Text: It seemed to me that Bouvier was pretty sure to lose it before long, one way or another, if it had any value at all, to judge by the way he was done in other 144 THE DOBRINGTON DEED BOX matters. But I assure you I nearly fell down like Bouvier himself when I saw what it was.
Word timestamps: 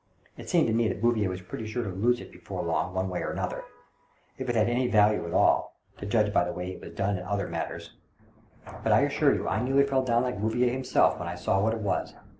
It 0.35 0.49
seemed 0.49 0.65
to 0.65 0.73
me 0.73 0.87
that 0.87 0.99
Bouvier 0.99 1.29
was 1.29 1.43
pretty 1.43 1.67
sure 1.67 1.83
to 1.83 1.91
lose 1.91 2.19
it 2.19 2.31
before 2.31 2.63
long, 2.63 2.95
one 2.95 3.07
way 3.07 3.21
or 3.21 3.29
another, 3.29 3.63
if 4.35 4.49
it 4.49 4.55
had 4.55 4.67
any 4.67 4.87
value 4.87 5.27
at 5.27 5.33
all, 5.35 5.75
to 5.99 6.07
judge 6.07 6.33
by 6.33 6.43
the 6.43 6.51
way 6.51 6.71
he 6.71 6.75
was 6.75 6.95
done 6.95 7.17
in 7.19 7.23
other 7.23 7.45
144 7.45 7.53
THE 7.53 7.85
DOBRINGTON 7.85 8.01
DEED 8.17 8.65
BOX 8.65 8.65
matters. 8.65 8.83
But 8.83 8.91
I 8.91 9.01
assure 9.01 9.35
you 9.35 9.47
I 9.47 9.61
nearly 9.61 9.85
fell 9.85 10.01
down 10.03 10.23
like 10.23 10.41
Bouvier 10.41 10.69
himself 10.73 11.19
when 11.19 11.27
I 11.27 11.35
saw 11.35 11.61
what 11.61 11.75
it 11.75 11.81
was. 11.81 12.15